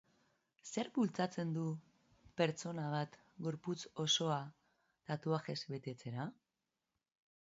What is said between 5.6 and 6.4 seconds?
betetzera?